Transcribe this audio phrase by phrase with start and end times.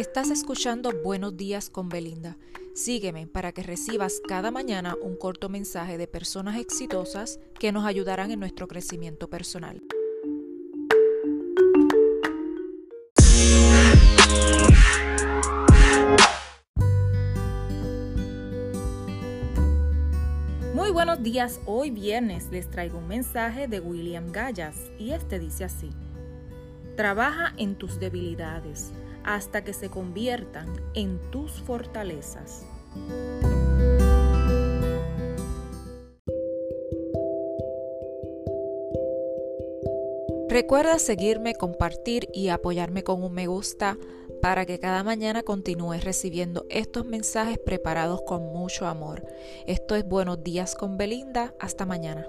[0.00, 2.38] Estás escuchando Buenos días con Belinda.
[2.74, 8.30] Sígueme para que recibas cada mañana un corto mensaje de personas exitosas que nos ayudarán
[8.30, 9.82] en nuestro crecimiento personal.
[20.72, 25.64] Muy buenos días, hoy viernes les traigo un mensaje de William Gallas y este dice
[25.64, 25.90] así.
[26.96, 28.92] Trabaja en tus debilidades
[29.24, 32.64] hasta que se conviertan en tus fortalezas.
[40.48, 43.96] Recuerda seguirme, compartir y apoyarme con un me gusta
[44.42, 49.24] para que cada mañana continúes recibiendo estos mensajes preparados con mucho amor.
[49.66, 51.54] Esto es Buenos días con Belinda.
[51.60, 52.26] Hasta mañana.